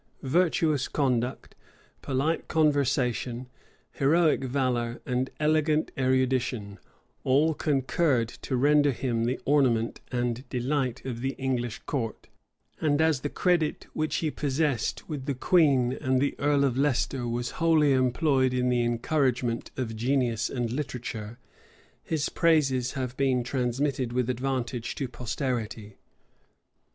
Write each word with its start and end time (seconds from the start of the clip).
Virtuous 0.23 0.87
conduct, 0.87 1.53
polite 2.01 2.47
conversation, 2.47 3.47
heroic 3.91 4.43
valor, 4.43 4.99
and 5.05 5.29
elegant 5.39 5.91
erudition, 5.95 6.79
all 7.23 7.53
concurred 7.53 8.27
to 8.27 8.55
render 8.57 8.91
him 8.93 9.25
the 9.25 9.39
ornament 9.45 10.01
and 10.11 10.49
delight 10.49 11.05
of 11.05 11.21
the 11.21 11.33
English 11.37 11.77
court; 11.85 12.29
and 12.79 12.99
as 12.99 13.19
the 13.19 13.29
credit 13.29 13.85
which 13.93 14.15
he 14.25 14.31
possessed 14.31 15.07
with 15.07 15.27
the 15.27 15.35
queen 15.35 15.93
and 16.01 16.19
the 16.19 16.33
earl 16.39 16.63
of 16.63 16.79
Leicester 16.79 17.27
was 17.27 17.51
wholly 17.61 17.93
employed 17.93 18.55
in 18.55 18.69
the 18.69 18.83
encouragement 18.83 19.69
of 19.77 19.95
genius 19.95 20.49
and 20.49 20.71
literature, 20.71 21.37
his 22.01 22.27
praises 22.27 22.93
have 22.93 23.15
been 23.17 23.43
transmitted 23.43 24.13
with 24.13 24.31
advantage 24.31 24.95
to 24.95 25.07
posterity. 25.07 25.97